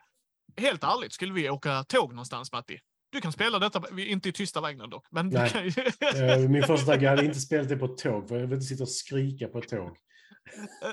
helt 0.57 0.85
ärligt, 0.85 1.13
skulle 1.13 1.33
vi 1.33 1.51
åka 1.51 1.85
tåg 1.85 2.11
någonstans, 2.11 2.53
Matti? 2.53 2.79
Du 3.13 3.21
kan 3.21 3.33
spela 3.33 3.59
detta, 3.59 3.83
inte 3.99 4.29
i 4.29 4.33
tysta 4.33 4.61
vagnar 4.61 4.87
dock, 4.87 5.07
men 5.11 5.29
Nej. 5.29 5.51
kan. 5.51 5.67
Eh, 5.67 6.39
Min 6.49 6.63
första 6.67 6.87
tanke, 6.87 7.05
jag 7.05 7.11
hade 7.11 7.25
inte 7.25 7.41
spelat 7.41 7.69
det 7.69 7.77
på 7.77 7.85
ett 7.85 7.99
tåg, 7.99 8.29
för 8.29 8.39
jag 8.39 8.47
vill 8.47 8.55
inte 8.55 8.67
sitta 8.67 8.83
och 8.83 8.89
skrika 8.89 9.49
på 9.49 9.59
ett 9.59 9.69
tåg. 9.69 9.97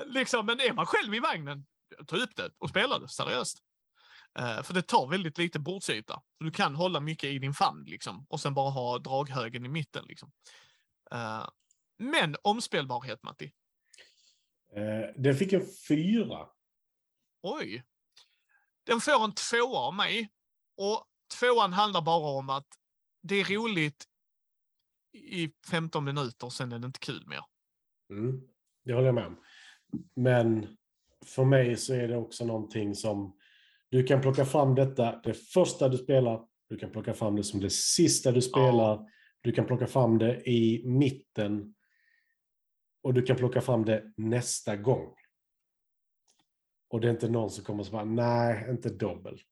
liksom, 0.06 0.46
men 0.46 0.60
är 0.60 0.72
man 0.72 0.86
själv 0.86 1.14
i 1.14 1.20
vagnen, 1.20 1.66
ta 2.06 2.16
upp 2.16 2.36
det 2.36 2.50
och 2.58 2.68
spela 2.68 2.98
det 2.98 3.08
seriöst. 3.08 3.58
Eh, 4.38 4.62
för 4.62 4.74
det 4.74 4.82
tar 4.82 5.08
väldigt 5.08 5.38
lite 5.38 5.58
bordsyta. 5.58 6.22
Så 6.38 6.44
du 6.44 6.50
kan 6.50 6.74
hålla 6.74 7.00
mycket 7.00 7.30
i 7.30 7.38
din 7.38 7.54
famn 7.54 7.84
liksom, 7.84 8.26
och 8.28 8.40
sen 8.40 8.54
bara 8.54 8.70
ha 8.70 8.98
draghögen 8.98 9.64
i 9.64 9.68
mitten. 9.68 10.04
Liksom. 10.08 10.32
Eh, 11.10 11.48
men 11.98 12.36
omspelbarhet, 12.42 13.22
Matti. 13.22 13.52
Eh, 14.76 15.22
Den 15.22 15.34
fick 15.34 15.52
en 15.52 15.66
fyra. 15.88 16.48
Oj. 17.42 17.84
Den 18.86 19.00
får 19.00 19.24
en 19.24 19.34
tvåa 19.34 19.78
av 19.78 19.94
mig. 19.94 20.32
Och 20.76 21.06
tvåan 21.40 21.72
handlar 21.72 22.02
bara 22.02 22.38
om 22.38 22.50
att 22.50 22.66
det 23.22 23.34
är 23.34 23.44
roligt 23.44 24.08
i 25.12 25.52
15 25.70 26.04
minuter, 26.04 26.48
sen 26.48 26.72
är 26.72 26.78
det 26.78 26.86
inte 26.86 26.98
kul 26.98 27.26
mer. 27.26 27.44
Mm. 28.10 28.40
Det 28.84 28.92
håller 28.92 29.06
jag 29.06 29.14
med 29.14 29.26
om. 29.26 29.36
Men 30.14 30.76
för 31.26 31.44
mig 31.44 31.76
så 31.76 31.94
är 31.94 32.08
det 32.08 32.16
också 32.16 32.44
någonting 32.44 32.94
som 32.94 33.36
du 33.92 34.02
kan 34.02 34.20
plocka 34.20 34.44
fram 34.44 34.74
detta 34.74 35.20
det 35.24 35.34
första 35.34 35.88
du 35.88 35.98
spelar, 35.98 36.44
du 36.68 36.78
kan 36.78 36.90
plocka 36.90 37.14
fram 37.14 37.36
det 37.36 37.44
som 37.44 37.60
det 37.60 37.70
sista 37.70 38.32
du 38.32 38.42
spelar, 38.42 39.10
du 39.40 39.52
kan 39.52 39.66
plocka 39.66 39.86
fram 39.86 40.18
det 40.18 40.50
i 40.50 40.82
mitten 40.86 41.74
och 43.02 43.14
du 43.14 43.22
kan 43.22 43.36
plocka 43.36 43.60
fram 43.60 43.84
det 43.84 44.12
nästa 44.16 44.76
gång. 44.76 45.14
Och 46.88 47.00
det 47.00 47.08
är 47.08 47.10
inte 47.10 47.28
någon 47.28 47.50
som 47.50 47.64
kommer 47.64 47.80
och 47.80 47.86
säga 47.86 48.04
nej, 48.04 48.70
inte 48.70 48.88
dobbel. 48.88 49.42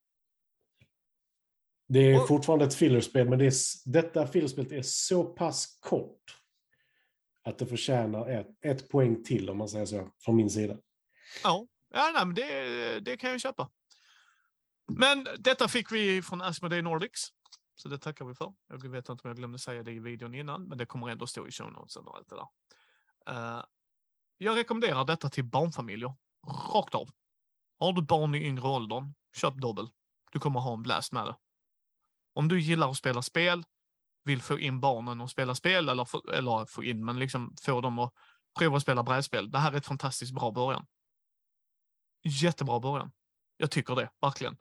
Det 1.89 2.13
är 2.13 2.19
fortfarande 2.19 2.65
ett 2.65 2.75
fillerspel, 2.75 3.29
men 3.29 3.39
det 3.39 3.47
är, 3.47 3.53
detta 3.85 4.27
fillerspelet 4.27 4.73
är 4.73 4.83
så 4.83 5.25
pass 5.25 5.79
kort 5.81 6.37
att 7.43 7.59
det 7.59 7.67
förtjänar 7.67 8.31
ett, 8.31 8.49
ett 8.61 8.89
poäng 8.89 9.23
till, 9.23 9.51
om 9.51 9.59
man 9.59 9.69
säger 9.69 9.87
så, 9.87 10.11
från 10.19 10.37
min 10.37 10.51
sida. 10.51 10.79
Ja, 11.45 11.67
ja 11.93 12.11
nej, 12.15 12.27
men 12.27 12.35
det, 12.35 13.01
det 13.01 13.17
kan 13.17 13.31
jag 13.31 13.41
köpa. 13.41 13.71
Men 14.99 15.27
detta 15.39 15.69
fick 15.69 15.93
vi 15.93 16.23
från 16.23 16.43
Asmodee 16.43 16.83
Nordics. 16.83 17.29
Så 17.75 17.89
det 17.89 17.99
tackar 17.99 18.25
vi 18.25 18.35
för. 18.35 18.53
Jag 18.69 18.89
vet 18.89 19.09
inte 19.09 19.13
om 19.13 19.31
jag 19.31 19.37
glömde 19.37 19.59
säga 19.59 19.83
det 19.83 19.93
i 19.93 19.99
videon 19.99 20.35
innan, 20.35 20.69
men 20.69 20.79
det 20.79 20.87
kommer 20.87 21.09
ändå 21.09 21.27
stå 21.27 21.49
i 21.49 21.51
show 21.51 21.73
notes 21.73 21.97
och 21.97 22.17
allt 22.17 22.29
det 22.29 22.37
där. 22.37 22.49
Uh, 23.57 23.65
jag 24.39 24.57
rekommenderar 24.57 25.05
detta 25.05 25.31
till 25.31 25.45
barnfamiljer. 25.45 26.15
Rakt 26.75 26.95
av. 26.95 27.11
Har 27.79 27.93
du 27.93 28.03
barn 28.03 28.35
i 28.35 28.47
yngre 28.47 28.69
åldern, 28.69 29.15
köp 29.37 29.55
dobbel. 29.55 29.89
Du 30.33 30.39
kommer 30.39 30.61
ha 30.61 30.75
en 30.75 30.83
blast 30.83 31.13
med 31.13 31.27
det. 31.27 31.37
Om 32.33 32.49
du 32.49 32.61
gillar 32.61 32.91
att 32.91 32.97
spela 32.97 33.23
spel, 33.23 33.65
vill 34.25 34.43
få 34.43 34.59
in 34.59 34.81
barnen 34.81 35.21
att 35.21 35.31
spela 35.31 35.55
spel, 35.55 35.89
eller 35.89 36.05
få, 36.05 36.31
eller 36.33 36.67
få 36.67 36.85
in, 36.85 37.05
men 37.05 37.19
liksom 37.19 37.55
få 37.63 37.81
dem 37.81 37.99
att 37.99 38.15
prova 38.59 38.77
att 38.77 38.83
spela 38.83 39.03
brädspel. 39.03 39.51
Det 39.51 39.59
här 39.59 39.73
är 39.73 39.77
ett 39.77 39.87
fantastiskt 39.87 40.35
bra 40.35 40.51
början. 40.51 40.87
Jättebra 42.23 42.81
början. 42.81 43.13
Jag 43.57 43.71
tycker 43.71 43.95
det, 43.95 44.11
verkligen. 44.21 44.57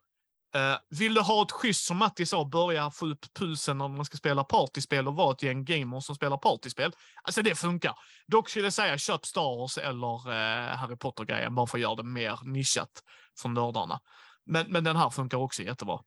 Eh, 0.55 0.77
vill 0.99 1.13
du 1.13 1.21
ha 1.21 1.43
ett 1.43 1.51
schysst, 1.51 1.85
som 1.85 1.97
Matti 1.97 2.25
sa, 2.25 2.45
börja 2.45 2.91
få 2.91 3.07
upp 3.07 3.33
pulsen 3.33 3.77
när 3.77 3.87
man 3.87 4.05
ska 4.05 4.17
spela 4.17 4.43
partyspel 4.43 5.07
och 5.07 5.15
vara 5.15 5.31
ett 5.33 5.43
gäng 5.43 5.65
gamers 5.65 6.05
som 6.05 6.15
spelar 6.15 6.37
partyspel. 6.37 6.91
Alltså 7.23 7.41
det 7.41 7.55
funkar. 7.55 7.95
Dock 8.27 8.49
skulle 8.49 8.65
jag 8.65 8.73
säga 8.73 8.97
köp 8.97 9.25
Star 9.25 9.57
Wars 9.59 9.77
eller 9.77 10.31
eh, 10.31 10.75
Harry 10.77 10.95
Potter-grejen 10.95 11.55
bara 11.55 11.67
för 11.67 11.77
att 11.77 11.81
göra 11.81 11.95
det 11.95 12.03
mer 12.03 12.39
nischat 12.43 13.03
för 13.41 13.49
nördarna. 13.49 13.99
Men, 14.45 14.71
men 14.71 14.83
den 14.83 14.95
här 14.95 15.09
funkar 15.09 15.37
också 15.37 15.63
jättebra. 15.63 15.99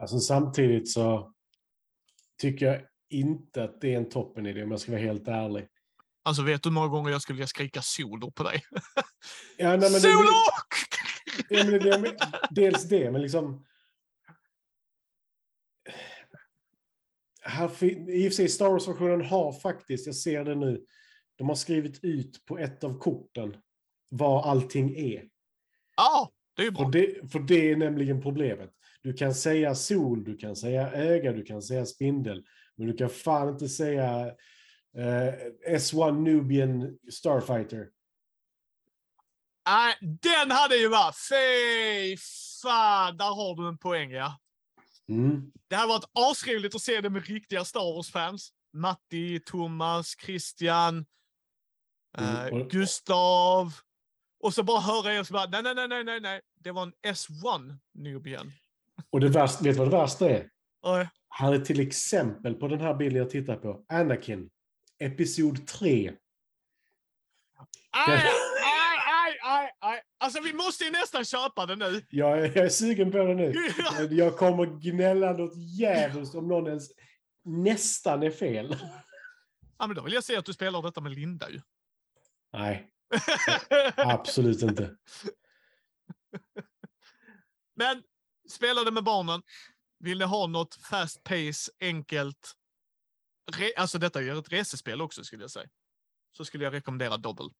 Alltså 0.00 0.18
samtidigt 0.18 0.90
så 0.92 1.32
tycker 2.40 2.66
jag 2.66 2.80
inte 3.10 3.64
att 3.64 3.80
det 3.80 3.94
är 3.94 3.96
en 3.96 4.08
toppenidé, 4.10 4.62
om 4.62 4.70
jag 4.70 4.80
ska 4.80 4.92
vara 4.92 5.02
helt 5.02 5.28
ärlig. 5.28 5.66
Alltså 6.22 6.42
vet 6.42 6.62
du 6.62 6.68
hur 6.68 6.74
många 6.74 6.88
gånger 6.88 7.10
jag 7.10 7.22
skulle 7.22 7.36
vilja 7.36 7.46
skrika 7.46 7.82
solo 7.82 8.30
på 8.32 8.42
dig? 8.42 8.62
Ja, 9.56 9.68
nej, 9.68 9.78
men 9.78 9.92
det- 9.92 10.00
solo! 10.00 10.28
Ja, 11.48 11.64
men 11.64 11.72
det, 11.72 11.98
det, 11.98 12.16
dels 12.50 12.88
det, 12.88 13.10
men 13.10 13.22
liksom... 13.22 13.66
Här, 17.40 17.84
I 17.84 18.28
och 18.28 18.32
för 18.32 18.36
sig, 18.36 18.48
Star 18.48 18.68
Wars-versionen 18.68 19.24
har 19.24 19.52
faktiskt, 19.52 20.06
jag 20.06 20.14
ser 20.14 20.44
det 20.44 20.54
nu, 20.54 20.84
de 21.36 21.48
har 21.48 21.56
skrivit 21.56 22.04
ut 22.04 22.44
på 22.44 22.58
ett 22.58 22.84
av 22.84 22.98
korten 22.98 23.56
vad 24.08 24.46
allting 24.46 24.96
är. 24.96 25.28
Ja, 25.96 26.30
det 26.56 26.62
är 26.62 26.64
ju 26.64 26.70
bra. 26.70 26.84
Och 26.84 26.90
det, 26.90 27.32
för 27.32 27.38
det 27.38 27.70
är 27.70 27.76
nämligen 27.76 28.22
problemet. 28.22 28.70
Du 29.02 29.12
kan 29.12 29.34
säga 29.34 29.74
sol, 29.74 30.24
du 30.24 30.36
kan 30.36 30.56
säga 30.56 30.92
öga, 30.92 31.32
du 31.32 31.42
kan 31.44 31.62
säga 31.62 31.86
spindel, 31.86 32.44
men 32.76 32.86
du 32.86 32.96
kan 32.96 33.10
fan 33.10 33.48
inte 33.48 33.68
säga 33.68 34.26
eh, 34.96 35.34
S1 35.76 36.22
Nubian 36.22 36.98
Starfighter. 37.12 37.88
Nej, 39.66 39.96
den 40.00 40.50
hade 40.50 40.76
ju 40.76 40.88
varit... 40.88 41.16
Fy 41.16 42.16
fan, 42.62 43.16
där 43.16 43.34
har 43.34 43.56
du 43.56 43.68
en 43.68 43.78
poäng 43.78 44.10
ja. 44.10 44.40
Mm. 45.10 45.52
Det 45.68 45.76
hade 45.76 45.88
varit 45.88 46.10
asroligt 46.12 46.74
att 46.74 46.82
se 46.82 47.00
det 47.00 47.10
med 47.10 47.26
riktiga 47.26 47.64
Star 47.64 47.94
Wars-fans. 47.94 48.52
Matti, 48.72 49.40
Thomas, 49.40 50.16
Christian, 50.24 51.06
eh, 52.18 52.46
Mm, 52.46 52.68
Gustav. 52.68 53.72
Och 54.40 54.54
så 54.54 54.62
bara 54.62 54.80
höra 54.80 55.14
er 55.14 55.22
som 55.22 55.34
bara, 55.34 55.46
nej, 55.46 55.62
nej, 55.74 55.88
nej, 55.88 56.04
nej, 56.04 56.20
nej. 56.20 56.40
Det 56.60 56.72
var 56.72 56.82
en 56.82 56.92
S1 57.14 57.76
Nubian. 57.94 58.52
Och 59.10 59.20
det 59.20 59.28
värsta, 59.28 59.64
vet 59.64 59.74
du 59.74 59.78
vad 59.78 59.90
det 59.90 59.96
värsta 59.96 60.30
är? 60.30 60.50
Oj. 60.82 61.08
Här 61.28 61.52
är 61.52 61.58
till 61.58 61.80
exempel 61.80 62.54
på 62.54 62.68
den 62.68 62.80
här 62.80 62.94
bilden 62.94 63.18
jag 63.18 63.30
tittar 63.30 63.56
på, 63.56 63.84
Anakin, 63.88 64.50
Episod 64.98 65.66
3. 65.66 66.12
Aj, 67.90 68.14
aj. 68.14 68.22
Alltså 70.30 70.42
vi 70.42 70.52
måste 70.52 70.84
ju 70.84 70.90
nästan 70.90 71.24
köpa 71.24 71.66
den 71.66 71.78
nu. 71.78 72.02
Jag 72.10 72.38
är, 72.38 72.44
jag 72.44 72.64
är 72.64 72.68
sugen 72.68 73.10
på 73.10 73.18
det 73.18 73.34
nu. 73.34 73.54
Jag 74.10 74.36
kommer 74.36 74.66
gnälla 74.66 75.32
något 75.32 75.56
djävulskt 75.56 76.34
om 76.34 76.48
någon 76.48 76.66
ens 76.66 76.90
nästan 77.44 78.22
är 78.22 78.30
fel. 78.30 78.76
ja, 79.78 79.86
men 79.86 79.96
då 79.96 80.02
vill 80.02 80.12
jag 80.12 80.24
se 80.24 80.36
att 80.36 80.44
du 80.44 80.52
spelar 80.52 80.82
detta 80.82 81.00
med 81.00 81.12
Linda 81.12 81.50
ju. 81.50 81.60
Nej, 82.52 82.90
absolut 83.96 84.62
inte. 84.62 84.96
Men 87.76 88.02
spela 88.50 88.84
det 88.84 88.90
med 88.90 89.04
barnen. 89.04 89.42
Vill 89.98 90.18
ni 90.18 90.24
ha 90.24 90.46
något 90.46 90.74
fast 90.74 91.22
pace, 91.24 91.72
enkelt. 91.80 92.52
Re 93.56 93.72
alltså 93.76 93.98
detta 93.98 94.18
är 94.18 94.22
ju 94.22 94.38
ett 94.38 94.52
resespel 94.52 95.00
också 95.00 95.24
skulle 95.24 95.42
jag 95.42 95.50
säga. 95.50 95.68
Så 96.36 96.44
skulle 96.44 96.64
jag 96.64 96.72
rekommendera 96.72 97.16
Dobbel. 97.16 97.50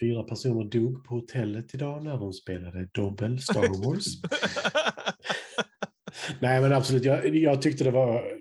Fyra 0.00 0.22
personer 0.22 0.64
dog 0.64 1.04
på 1.04 1.14
hotellet 1.14 1.74
idag 1.74 2.04
när 2.04 2.16
de 2.16 2.32
spelade 2.32 2.88
Dobbel 2.94 3.42
Star 3.42 3.84
Wars. 3.84 4.06
Nej, 6.40 6.60
men 6.60 6.72
absolut. 6.72 7.04
Jag, 7.04 7.36
jag 7.36 7.62
tyckte 7.62 7.84
det 7.84 7.90
var... 7.90 8.40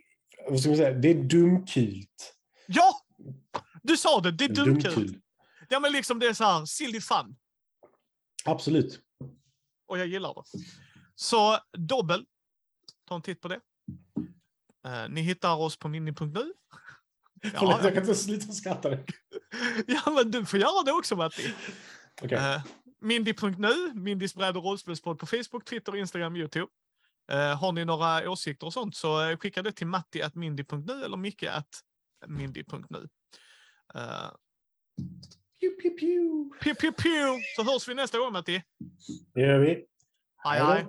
Vad 0.49 0.59
ska 0.59 0.69
man 0.69 0.77
säga? 0.77 0.91
Det 0.91 1.09
är 1.09 1.23
dumkult. 1.23 2.35
Ja! 2.67 2.93
Du 3.83 3.97
sa 3.97 4.21
det, 4.21 4.31
det 4.31 4.45
är 4.45 4.49
dumkul. 4.49 4.93
Dumkul. 4.93 5.21
Ja, 5.69 5.79
men 5.79 5.91
liksom 5.91 6.19
det 6.19 6.27
är 6.27 6.33
så 6.33 6.43
här, 6.43 6.65
silly 6.65 7.01
fun. 7.01 7.35
Absolut. 8.45 8.99
Och 9.87 9.99
jag 9.99 10.07
gillar 10.07 10.33
det. 10.33 10.59
Så 11.15 11.57
dobbel. 11.77 12.25
Ta 13.07 13.15
en 13.15 13.21
titt 13.21 13.41
på 13.41 13.47
det. 13.47 13.59
Eh, 14.85 15.09
ni 15.09 15.21
hittar 15.21 15.55
oss 15.55 15.77
på 15.79 15.87
mini.nu. 15.87 16.53
Förlåt, 17.53 17.83
jag 17.83 17.93
kan 17.93 18.03
inte 18.03 18.15
sluta 18.15 18.51
skratta. 18.51 18.97
ja, 19.87 20.11
men 20.11 20.31
du 20.31 20.45
får 20.45 20.59
göra 20.59 20.83
det 20.83 20.91
också 20.91 21.15
Matti. 21.15 21.53
Okej. 22.21 22.37
Eh, 22.37 22.61
Mindy.nu, 23.01 23.93
Mindys 23.93 24.35
bräd 24.35 24.57
och 24.57 24.63
rollspelspodd 24.63 25.19
på 25.19 25.25
Facebook, 25.25 25.65
Twitter, 25.65 25.95
Instagram, 25.95 26.35
Youtube. 26.35 26.67
Eh, 27.31 27.59
har 27.59 27.71
ni 27.71 27.85
några 27.85 28.29
åsikter 28.29 28.67
och 28.67 28.73
sånt 28.73 28.95
så 28.95 29.29
eh, 29.29 29.37
skicka 29.37 29.61
det 29.61 29.71
till 29.71 29.87
matti.mindy.nu 29.87 31.03
eller 31.03 31.17
micke.mindy.nu. 31.17 33.07
Uh, 33.95 34.31
Pew, 35.59 35.81
pew, 35.81 35.89
pew. 35.99 36.49
pew, 36.61 36.75
pew, 36.75 36.91
pew. 36.91 37.41
Så 37.55 37.63
hörs 37.63 37.87
vi 37.87 37.93
nästa 37.93 38.17
gång 38.17 38.33
Matti. 38.33 38.63
Det 39.33 39.41
gör 39.41 39.59
vi. 39.59 39.85
Hej 40.43 40.59
hej. 40.59 40.85